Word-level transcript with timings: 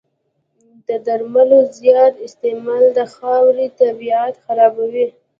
د 0.87 0.89
درملو 1.05 1.59
زیات 1.79 2.13
استعمال 2.27 2.83
د 2.97 2.99
خاورې 3.13 3.65
طبعیت 3.79 4.33
خرابوي. 4.45 5.07